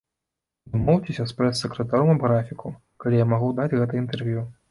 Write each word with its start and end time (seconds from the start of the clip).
Дамоўцеся 0.75 1.25
з 1.31 1.35
прэс-сакратаром 1.41 2.09
аб 2.15 2.25
графіку, 2.27 2.73
калі 3.03 3.19
я 3.23 3.27
магу 3.35 3.53
даць 3.61 3.69
гэта 3.79 3.93
інтэрв'ю. 4.03 4.41